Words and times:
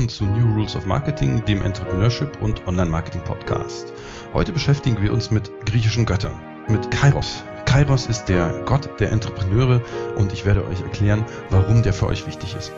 willkommen 0.00 0.08
zu 0.08 0.24
New 0.24 0.54
Rules 0.54 0.76
of 0.76 0.86
Marketing, 0.86 1.44
dem 1.44 1.60
Entrepreneurship 1.60 2.40
und 2.40 2.66
Online-Marketing 2.66 3.22
Podcast. 3.22 3.92
Heute 4.32 4.50
beschäftigen 4.50 5.02
wir 5.02 5.12
uns 5.12 5.30
mit 5.30 5.50
griechischen 5.66 6.06
Göttern, 6.06 6.40
mit 6.68 6.90
Kairos. 6.90 7.44
Kairos 7.66 8.06
ist 8.06 8.24
der 8.24 8.62
Gott 8.64 8.88
der 8.98 9.12
Entrepreneure 9.12 9.82
und 10.16 10.32
ich 10.32 10.46
werde 10.46 10.66
euch 10.66 10.80
erklären, 10.80 11.26
warum 11.50 11.82
der 11.82 11.92
für 11.92 12.06
euch 12.06 12.26
wichtig 12.26 12.56
ist. 12.56 12.72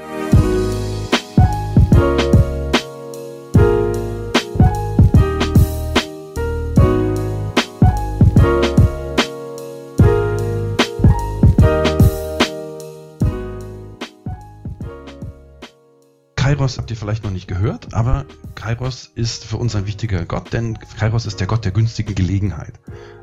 Kairos 16.62 16.78
habt 16.78 16.92
ihr 16.92 16.96
vielleicht 16.96 17.24
noch 17.24 17.32
nicht 17.32 17.48
gehört, 17.48 17.92
aber 17.92 18.24
Kairos 18.54 19.10
ist 19.16 19.44
für 19.44 19.56
uns 19.56 19.74
ein 19.74 19.88
wichtiger 19.88 20.24
Gott, 20.24 20.52
denn 20.52 20.78
Kairos 20.96 21.26
ist 21.26 21.40
der 21.40 21.48
Gott 21.48 21.64
der 21.64 21.72
günstigen 21.72 22.14
Gelegenheit. 22.14 22.74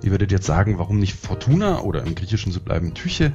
Ihr 0.03 0.11
werdet 0.11 0.33
jetzt 0.33 0.45
sagen, 0.45 0.77
warum 0.77 0.99
nicht 0.99 1.15
Fortuna 1.15 1.79
oder 1.79 2.03
im 2.03 2.15
Griechischen 2.15 2.51
so 2.51 2.59
bleiben 2.59 2.93
Tyche? 2.93 3.33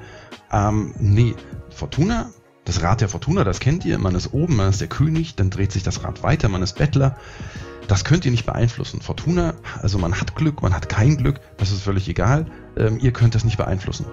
Ähm, 0.53 0.93
nee, 0.99 1.35
Fortuna, 1.71 2.29
das 2.67 2.83
Rad 2.83 3.01
der 3.01 3.09
Fortuna, 3.09 3.45
das 3.45 3.61
kennt 3.61 3.87
ihr, 3.87 3.97
man 3.97 4.15
ist 4.15 4.35
oben, 4.35 4.57
man 4.57 4.69
ist 4.69 4.83
der 4.83 4.89
König, 4.89 5.37
dann 5.37 5.49
dreht 5.49 5.73
sich 5.73 5.85
das 5.85 6.05
Rad 6.05 6.23
weiter, 6.23 6.51
man 6.51 6.63
ist 6.63 6.77
Bettler. 6.77 7.17
Das 7.89 8.05
könnt 8.05 8.27
ihr 8.27 8.31
nicht 8.31 8.45
beeinflussen. 8.45 9.01
Fortuna, 9.01 9.55
also 9.81 9.97
man 9.99 10.21
hat 10.21 10.37
Glück, 10.37 10.61
man 10.61 10.75
hat 10.75 10.91
kein 10.91 11.17
Glück, 11.17 11.41
das 11.57 11.71
ist 11.71 11.81
völlig 11.81 12.11
egal. 12.11 12.45
Ähm, 12.77 12.99
ihr 13.01 13.15
könnt 13.15 13.35
das 13.35 13.45
nicht 13.45 13.57
beeinflussen. 13.57 14.05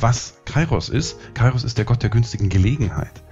Was 0.00 0.40
Kairos 0.46 0.88
ist, 0.88 1.16
Kairos 1.34 1.62
ist 1.62 1.78
der 1.78 1.84
Gott 1.84 2.02
der 2.02 2.10
günstigen 2.10 2.48
Gelegenheit. 2.48 3.22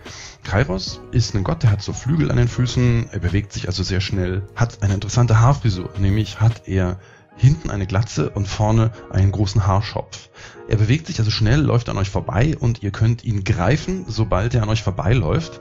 Kairos 0.45 1.01
ist 1.11 1.35
ein 1.35 1.45
Gott, 1.45 1.63
der 1.63 1.71
hat 1.71 1.83
so 1.83 1.93
Flügel 1.93 2.31
an 2.31 2.37
den 2.37 2.49
Füßen, 2.49 3.09
er 3.11 3.19
bewegt 3.19 3.53
sich 3.53 3.67
also 3.67 3.83
sehr 3.83 4.01
schnell, 4.01 4.43
hat 4.55 4.83
eine 4.83 4.95
interessante 4.95 5.41
Haarfrisur, 5.41 5.91
nämlich 5.99 6.41
hat 6.41 6.69
er 6.69 6.99
hinten 7.37 7.71
eine 7.71 7.87
Glatze 7.87 8.31
und 8.31 8.49
vorne 8.49 8.93
einen 9.11 9.33
großen 9.33 9.67
Haarschopf. 9.67 10.31
Er 10.69 10.77
bewegt 10.77 11.07
sich 11.07 11.19
also 11.19 11.31
schnell, 11.31 11.61
läuft 11.61 11.89
an 11.89 11.99
euch 11.99 12.11
vorbei 12.11 12.57
und 12.59 12.83
ihr 12.83 12.91
könnt 12.91 13.25
ihn 13.25 13.45
greifen, 13.45 14.05
sobald 14.09 14.55
er 14.55 14.63
an 14.63 14.69
euch 14.69 14.83
vorbeiläuft. 14.83 15.61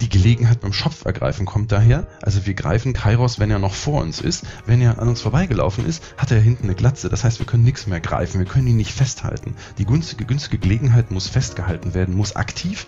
Die 0.00 0.08
Gelegenheit 0.08 0.60
beim 0.60 0.72
Schopf 0.72 1.04
ergreifen 1.04 1.46
kommt 1.46 1.70
daher. 1.70 2.06
Also 2.20 2.46
wir 2.46 2.54
greifen 2.54 2.92
Kairos, 2.92 3.38
wenn 3.38 3.50
er 3.50 3.58
noch 3.58 3.74
vor 3.74 4.02
uns 4.02 4.20
ist. 4.20 4.44
Wenn 4.66 4.80
er 4.80 4.98
an 4.98 5.08
uns 5.08 5.20
vorbeigelaufen 5.20 5.86
ist, 5.86 6.02
hat 6.16 6.30
er 6.30 6.40
hinten 6.40 6.64
eine 6.64 6.74
Glatze. 6.74 7.08
Das 7.08 7.22
heißt, 7.22 7.38
wir 7.38 7.46
können 7.46 7.64
nichts 7.64 7.86
mehr 7.86 8.00
greifen. 8.00 8.40
Wir 8.40 8.46
können 8.46 8.66
ihn 8.66 8.76
nicht 8.76 8.90
festhalten. 8.90 9.54
Die 9.78 9.86
günstige, 9.86 10.24
günstige 10.24 10.58
Gelegenheit 10.58 11.10
muss 11.10 11.28
festgehalten 11.28 11.94
werden, 11.94 12.16
muss 12.16 12.36
aktiv 12.36 12.86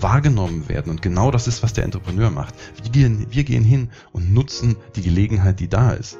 wahrgenommen 0.00 0.68
werden. 0.68 0.90
Und 0.90 1.02
genau 1.02 1.30
das 1.30 1.46
ist, 1.46 1.62
was 1.62 1.72
der 1.72 1.84
Entrepreneur 1.84 2.30
macht. 2.30 2.54
Wir 2.82 2.90
gehen, 2.90 3.26
wir 3.30 3.44
gehen 3.44 3.64
hin 3.64 3.90
und 4.12 4.32
nutzen 4.32 4.76
die 4.94 5.02
Gelegenheit, 5.02 5.60
die 5.60 5.68
da 5.68 5.92
ist. 5.92 6.18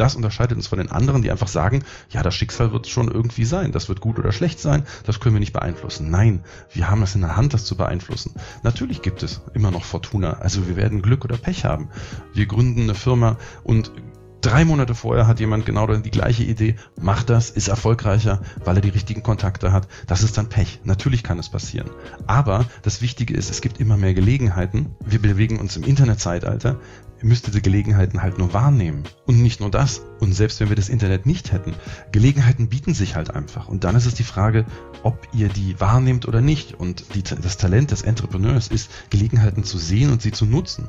Das 0.00 0.16
unterscheidet 0.16 0.56
uns 0.56 0.66
von 0.66 0.78
den 0.78 0.90
anderen, 0.90 1.20
die 1.20 1.30
einfach 1.30 1.46
sagen, 1.46 1.84
ja, 2.08 2.22
das 2.22 2.34
Schicksal 2.34 2.72
wird 2.72 2.86
schon 2.86 3.08
irgendwie 3.08 3.44
sein. 3.44 3.70
Das 3.70 3.90
wird 3.90 4.00
gut 4.00 4.18
oder 4.18 4.32
schlecht 4.32 4.58
sein. 4.58 4.84
Das 5.04 5.20
können 5.20 5.34
wir 5.34 5.40
nicht 5.40 5.52
beeinflussen. 5.52 6.10
Nein, 6.10 6.42
wir 6.72 6.88
haben 6.88 7.02
es 7.02 7.14
in 7.14 7.20
der 7.20 7.36
Hand, 7.36 7.52
das 7.52 7.66
zu 7.66 7.76
beeinflussen. 7.76 8.34
Natürlich 8.62 9.02
gibt 9.02 9.22
es 9.22 9.42
immer 9.52 9.70
noch 9.70 9.84
Fortuna. 9.84 10.38
Also 10.40 10.66
wir 10.66 10.76
werden 10.76 11.02
Glück 11.02 11.26
oder 11.26 11.36
Pech 11.36 11.66
haben. 11.66 11.90
Wir 12.32 12.46
gründen 12.46 12.84
eine 12.84 12.94
Firma 12.94 13.36
und 13.62 13.92
Drei 14.40 14.64
Monate 14.64 14.94
vorher 14.94 15.26
hat 15.26 15.38
jemand 15.38 15.66
genau 15.66 15.86
die 15.86 16.10
gleiche 16.10 16.44
Idee, 16.44 16.76
macht 16.98 17.28
das, 17.28 17.50
ist 17.50 17.68
erfolgreicher, 17.68 18.40
weil 18.64 18.76
er 18.76 18.80
die 18.80 18.88
richtigen 18.88 19.22
Kontakte 19.22 19.70
hat. 19.70 19.86
Das 20.06 20.22
ist 20.22 20.38
dann 20.38 20.48
Pech. 20.48 20.80
Natürlich 20.84 21.22
kann 21.22 21.38
es 21.38 21.50
passieren. 21.50 21.90
Aber 22.26 22.64
das 22.82 23.02
Wichtige 23.02 23.34
ist, 23.34 23.50
es 23.50 23.60
gibt 23.60 23.80
immer 23.80 23.98
mehr 23.98 24.14
Gelegenheiten. 24.14 24.94
Wir 25.04 25.20
bewegen 25.20 25.58
uns 25.58 25.76
im 25.76 25.84
Internetzeitalter. 25.84 26.80
Ihr 27.22 27.28
müsst 27.28 27.46
diese 27.46 27.60
Gelegenheiten 27.60 28.22
halt 28.22 28.38
nur 28.38 28.54
wahrnehmen. 28.54 29.04
Und 29.26 29.42
nicht 29.42 29.60
nur 29.60 29.70
das. 29.70 30.00
Und 30.20 30.32
selbst 30.32 30.58
wenn 30.60 30.70
wir 30.70 30.76
das 30.76 30.88
Internet 30.88 31.26
nicht 31.26 31.52
hätten, 31.52 31.74
Gelegenheiten 32.10 32.70
bieten 32.70 32.94
sich 32.94 33.16
halt 33.16 33.34
einfach. 33.34 33.68
Und 33.68 33.84
dann 33.84 33.94
ist 33.94 34.06
es 34.06 34.14
die 34.14 34.24
Frage, 34.24 34.64
ob 35.02 35.28
ihr 35.34 35.48
die 35.48 35.78
wahrnehmt 35.78 36.26
oder 36.26 36.40
nicht. 36.40 36.72
Und 36.72 37.14
die, 37.14 37.22
das 37.22 37.58
Talent 37.58 37.90
des 37.90 38.00
Entrepreneurs 38.00 38.68
ist, 38.68 38.90
Gelegenheiten 39.10 39.64
zu 39.64 39.76
sehen 39.76 40.10
und 40.10 40.22
sie 40.22 40.32
zu 40.32 40.46
nutzen. 40.46 40.88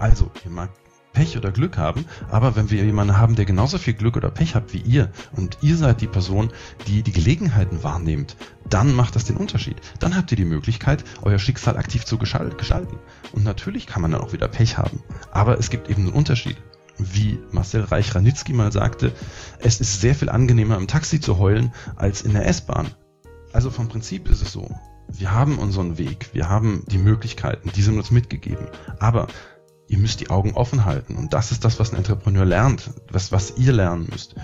Also, 0.00 0.32
ihr 0.44 0.50
mag 0.50 0.70
Pech 1.12 1.36
oder 1.36 1.52
Glück 1.52 1.76
haben, 1.76 2.06
aber 2.30 2.56
wenn 2.56 2.70
wir 2.70 2.84
jemanden 2.84 3.18
haben, 3.18 3.34
der 3.34 3.44
genauso 3.44 3.78
viel 3.78 3.94
Glück 3.94 4.16
oder 4.16 4.30
Pech 4.30 4.54
hat 4.54 4.72
wie 4.72 4.80
ihr 4.80 5.10
und 5.36 5.58
ihr 5.62 5.76
seid 5.76 6.00
die 6.00 6.06
Person, 6.06 6.52
die 6.86 7.02
die 7.02 7.12
Gelegenheiten 7.12 7.82
wahrnehmt, 7.82 8.36
dann 8.68 8.94
macht 8.94 9.16
das 9.16 9.24
den 9.24 9.36
Unterschied. 9.36 9.76
Dann 10.00 10.16
habt 10.16 10.30
ihr 10.30 10.36
die 10.36 10.44
Möglichkeit, 10.44 11.04
euer 11.22 11.38
Schicksal 11.38 11.76
aktiv 11.76 12.04
zu 12.04 12.18
gestalten. 12.18 12.98
Und 13.32 13.44
natürlich 13.44 13.86
kann 13.86 14.02
man 14.02 14.12
dann 14.12 14.20
auch 14.20 14.32
wieder 14.32 14.48
Pech 14.48 14.78
haben, 14.78 15.02
aber 15.30 15.58
es 15.58 15.70
gibt 15.70 15.90
eben 15.90 16.04
einen 16.04 16.12
Unterschied. 16.12 16.56
Wie 16.98 17.38
Marcel 17.50 17.82
Reich-Ranitzky 17.82 18.52
mal 18.52 18.70
sagte, 18.70 19.12
es 19.58 19.80
ist 19.80 20.00
sehr 20.00 20.14
viel 20.14 20.28
angenehmer 20.28 20.76
im 20.76 20.86
Taxi 20.86 21.20
zu 21.20 21.38
heulen 21.38 21.72
als 21.96 22.22
in 22.22 22.32
der 22.32 22.46
S-Bahn. 22.46 22.88
Also 23.52 23.70
vom 23.70 23.88
Prinzip 23.88 24.28
ist 24.28 24.42
es 24.42 24.52
so. 24.52 24.70
Wir 25.08 25.32
haben 25.32 25.58
unseren 25.58 25.98
Weg, 25.98 26.30
wir 26.32 26.48
haben 26.48 26.84
die 26.86 26.98
Möglichkeiten, 26.98 27.70
die 27.74 27.82
sind 27.82 27.98
uns 27.98 28.10
mitgegeben. 28.10 28.66
Aber 28.98 29.26
ihr 29.88 29.98
müsst 29.98 30.20
die 30.20 30.30
Augen 30.30 30.52
offen 30.52 30.84
halten. 30.84 31.16
Und 31.16 31.32
das 31.32 31.52
ist 31.52 31.64
das, 31.64 31.78
was 31.78 31.92
ein 31.92 31.96
Entrepreneur 31.96 32.44
lernt, 32.44 32.90
was, 33.10 33.32
was 33.32 33.54
ihr 33.56 33.72
lernen 33.72 34.08
müsst. 34.10 34.34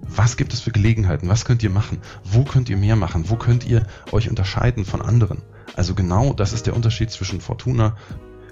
Was 0.00 0.36
gibt 0.36 0.52
es 0.52 0.60
für 0.60 0.70
Gelegenheiten? 0.70 1.28
Was 1.28 1.44
könnt 1.44 1.62
ihr 1.62 1.70
machen? 1.70 1.98
Wo 2.24 2.44
könnt 2.44 2.68
ihr 2.68 2.76
mehr 2.76 2.96
machen? 2.96 3.28
Wo 3.28 3.36
könnt 3.36 3.66
ihr 3.66 3.86
euch 4.12 4.28
unterscheiden 4.28 4.84
von 4.84 5.02
anderen? 5.02 5.42
Also 5.76 5.94
genau 5.94 6.32
das 6.32 6.52
ist 6.52 6.66
der 6.66 6.76
Unterschied 6.76 7.10
zwischen 7.10 7.40
Fortuna. 7.40 7.96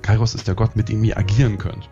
Kairos 0.02 0.34
ist 0.34 0.48
der 0.48 0.54
Gott, 0.54 0.76
mit 0.76 0.88
dem 0.88 1.04
ihr 1.04 1.16
agieren 1.16 1.58
könnt. 1.58 1.88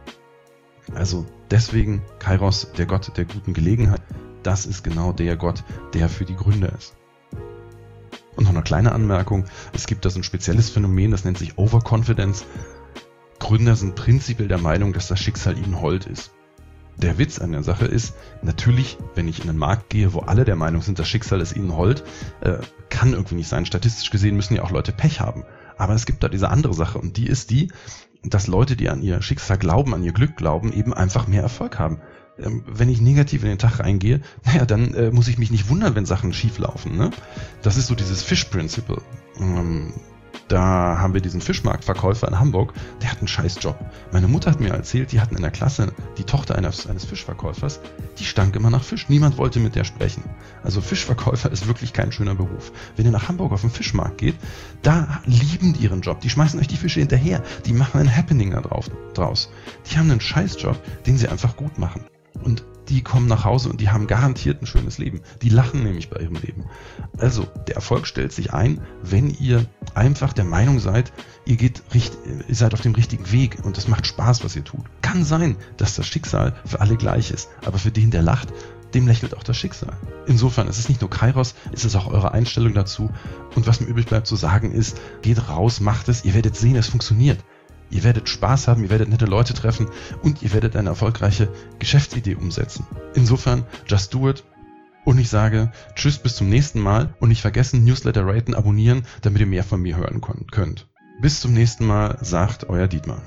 Also 0.95 1.27
deswegen 1.51 2.03
Kairos, 2.19 2.73
der 2.77 2.87
Gott 2.87 3.17
der 3.17 3.25
guten 3.25 3.53
Gelegenheit. 3.53 4.03
Das 4.43 4.67
ist 4.67 4.83
genau 4.83 5.13
der 5.13 5.37
Gott, 5.37 5.63
der 5.95 6.09
für 6.09 6.25
die 6.25 6.37
Gründer 6.37 6.73
ist. 6.73 6.97
Und 8.37 8.45
noch 8.45 8.51
eine 8.51 8.63
kleine 8.63 8.93
Anmerkung. 8.93 9.45
Es 9.75 9.87
gibt 9.87 10.05
da 10.05 10.11
so 10.11 10.19
ein 10.19 10.25
spezielles 10.25 10.71
Phänomen, 10.71 11.11
das 11.11 11.25
nennt 11.25 11.39
sich 11.39 11.59
Overconfidence. 11.59 12.45
Gründer 13.41 13.75
sind 13.75 13.97
prinzipiell 13.97 14.47
der 14.47 14.59
Meinung, 14.59 14.93
dass 14.93 15.09
das 15.09 15.19
Schicksal 15.19 15.59
ihnen 15.59 15.81
hold 15.81 16.07
ist. 16.07 16.31
Der 16.97 17.19
Witz 17.19 17.39
an 17.41 17.53
der 17.53 17.63
Sache 17.63 17.87
ist, 17.87 18.15
natürlich, 18.43 18.99
wenn 19.15 19.27
ich 19.27 19.43
in 19.43 19.49
einen 19.49 19.59
Markt 19.59 19.89
gehe, 19.89 20.13
wo 20.13 20.21
alle 20.21 20.45
der 20.45 20.57
Meinung 20.57 20.83
sind, 20.83 20.99
das 20.99 21.09
Schicksal 21.09 21.41
ist 21.41 21.57
ihnen 21.57 21.75
hold, 21.75 22.05
äh, 22.43 22.59
kann 22.91 23.13
irgendwie 23.13 23.37
nicht 23.37 23.49
sein. 23.49 23.67
Statistisch 23.67 24.11
gesehen 24.11 24.37
müssen 24.37 24.55
ja 24.55 24.63
auch 24.63 24.71
Leute 24.71 24.93
Pech 24.93 25.21
haben. 25.21 25.45
Aber 25.79 25.95
es 25.95 26.05
gibt 26.05 26.23
da 26.23 26.29
diese 26.29 26.51
andere 26.51 26.75
Sache 26.75 26.99
und 26.99 27.17
die 27.17 27.27
ist 27.27 27.51
die, 27.51 27.73
dass 28.23 28.47
Leute, 28.47 28.77
die 28.77 28.91
an 28.91 29.03
ihr 29.03 29.23
Schicksal 29.23 29.57
glauben, 29.57 29.95
an 29.95 30.05
ihr 30.05 30.13
Glück 30.13 30.37
glauben, 30.37 30.73
eben 30.73 30.93
einfach 30.93 31.27
mehr 31.27 31.43
Erfolg 31.43 31.79
haben. 31.79 32.01
Ähm, 32.39 32.65
wenn 32.67 32.91
ich 32.91 33.01
negativ 33.01 33.43
in 33.43 33.49
den 33.49 33.59
Tag 33.59 33.81
reingehe, 33.81 34.21
naja, 34.45 34.67
dann 34.67 34.93
äh, 34.93 35.11
muss 35.11 35.29
ich 35.29 35.39
mich 35.39 35.51
nicht 35.51 35.71
wundern, 35.71 35.95
wenn 35.95 36.05
Sachen 36.05 36.35
schief 36.35 36.59
laufen. 36.59 36.97
Ne? 36.99 37.11
Das 37.63 37.79
ist 37.79 37.87
so 37.87 37.95
dieses 37.95 38.23
Fish-Principle. 38.23 39.01
Ähm, 39.39 39.95
da 40.51 40.99
haben 40.99 41.15
wir 41.15 41.21
diesen 41.21 41.41
Fischmarktverkäufer 41.41 42.27
in 42.27 42.41
Hamburg, 42.41 42.75
der 43.01 43.13
hat 43.13 43.19
einen 43.19 43.29
scheiß 43.29 43.59
Job. 43.61 43.79
Meine 44.11 44.27
Mutter 44.27 44.51
hat 44.51 44.61
mir 44.61 44.71
erzählt, 44.71 45.13
die 45.13 45.21
hatten 45.21 45.37
in 45.37 45.43
der 45.43 45.53
Klasse 45.53 45.93
die 46.19 46.25
Tochter 46.25 46.57
eines, 46.57 46.89
eines 46.89 47.05
Fischverkäufers, 47.05 47.81
die 48.19 48.25
stank 48.25 48.57
immer 48.57 48.69
nach 48.69 48.83
Fisch. 48.83 49.09
Niemand 49.09 49.39
wollte 49.39 49.61
mit 49.61 49.77
der 49.77 49.85
sprechen. 49.85 50.25
Also 50.65 50.81
Fischverkäufer 50.81 51.53
ist 51.53 51.69
wirklich 51.69 51.93
kein 51.93 52.11
schöner 52.11 52.35
Beruf. 52.35 52.73
Wenn 52.97 53.07
ihr 53.07 53.13
nach 53.13 53.29
Hamburg 53.29 53.53
auf 53.53 53.61
den 53.61 53.71
Fischmarkt 53.71 54.19
geht, 54.19 54.35
da 54.83 55.23
lieben 55.25 55.73
die 55.73 55.85
ihren 55.85 56.01
Job. 56.01 56.21
Die 56.21 56.31
schmeißen 56.31 56.59
euch 56.59 56.69
die 56.69 56.77
Fische 56.77 56.99
hinterher. 56.99 57.45
Die 57.65 57.73
machen 57.73 58.01
ein 58.01 58.17
Happening 58.17 58.51
da 58.51 58.61
drauf, 58.61 58.91
draus. 59.15 59.51
Die 59.89 59.99
haben 59.99 60.11
einen 60.11 60.21
Scheißjob, 60.21 60.77
den 61.07 61.17
sie 61.17 61.29
einfach 61.29 61.57
gut 61.57 61.79
machen. 61.79 62.05
Und 62.43 62.65
die 62.91 63.03
kommen 63.03 63.27
nach 63.27 63.45
Hause 63.45 63.71
und 63.71 63.81
die 63.81 63.89
haben 63.89 64.09
garantiert 64.09 64.61
ein 64.61 64.67
schönes 64.67 64.99
Leben. 64.99 65.23
Die 65.43 65.49
lachen 65.49 65.85
nämlich 65.85 66.11
bei 66.11 66.21
ihrem 66.21 66.35
Leben. 66.35 66.65
Also, 67.19 67.47
der 67.69 67.77
Erfolg 67.77 68.07
stellt 68.07 68.33
sich 68.33 68.53
ein, 68.53 68.81
wenn 69.03 69.31
ihr 69.31 69.65
einfach 69.95 70.33
der 70.33 70.45
Meinung 70.45 70.81
seid, 70.81 71.13
ihr 71.47 71.57
geht 71.57 71.83
richt, 71.95 72.19
ihr 72.49 72.55
seid 72.55 72.75
auf 72.75 72.81
dem 72.81 72.95
richtigen 72.95 73.31
Weg 73.31 73.59
und 73.65 73.79
es 73.79 73.89
macht 73.89 74.07
Spaß, 74.07 74.45
was 74.45 74.57
ihr 74.57 74.65
tut. 74.65 74.85
Kann 75.03 75.25
sein, 75.25 75.57
dass 75.77 75.95
das 75.95 76.07
Schicksal 76.07 76.55
für 76.67 76.81
alle 76.81 76.97
gleich 76.97 77.31
ist, 77.31 77.49
aber 77.65 77.79
für 77.79 77.93
den, 77.93 78.11
der 78.11 78.23
lacht, 78.23 78.49
dem 78.93 79.07
lächelt 79.07 79.37
auch 79.37 79.45
das 79.45 79.57
Schicksal. 79.57 79.97
Insofern 80.27 80.67
ist 80.67 80.79
es 80.79 80.89
nicht 80.89 81.01
nur 81.01 81.11
Kairos, 81.11 81.55
ist 81.71 81.85
es 81.85 81.95
auch 81.95 82.09
eure 82.09 82.33
Einstellung 82.33 82.75
dazu. 82.75 83.11
Und 83.55 83.69
was 83.69 83.81
mir 83.81 83.87
übrig 83.87 84.07
bleibt 84.07 84.27
zu 84.27 84.35
sagen 84.35 84.73
ist, 84.73 85.01
geht 85.23 85.49
raus, 85.49 85.81
macht 85.81 86.09
es, 86.09 86.25
ihr 86.25 86.35
werdet 86.35 86.57
sehen, 86.57 86.77
es 86.77 86.89
funktioniert. 86.89 87.39
Ihr 87.91 88.05
werdet 88.05 88.29
Spaß 88.29 88.69
haben, 88.69 88.83
ihr 88.85 88.91
werdet 88.91 89.09
nette 89.09 89.27
Leute 89.27 89.55
treffen 89.55 89.89
und 90.23 90.43
ihr 90.43 90.53
werdet 90.53 90.77
eine 90.77 90.91
erfolgreiche 90.91 91.49
Geschäftsidee 91.79 92.37
umsetzen. 92.37 92.87
Insofern, 93.15 93.65
just 93.87 94.15
do 94.15 94.29
it. 94.31 94.45
Und 95.05 95.19
ich 95.19 95.29
sage 95.29 95.73
Tschüss 95.95 96.19
bis 96.19 96.37
zum 96.37 96.49
nächsten 96.49 96.81
Mal 96.81 97.15
und 97.21 97.31
nicht 97.31 97.41
vergessen, 97.41 97.85
Newsletter 97.85 98.27
raten, 98.27 98.55
abonnieren, 98.55 99.03
damit 99.23 99.41
ihr 99.41 99.47
mehr 99.47 99.65
von 99.65 99.81
mir 99.83 99.97
hören 99.97 100.21
könnt. 100.51 100.89
Bis 101.21 101.41
zum 101.41 101.53
nächsten 101.53 101.87
Mal, 101.87 102.19
sagt 102.21 102.69
euer 102.69 102.87
Dietmar. 102.87 103.23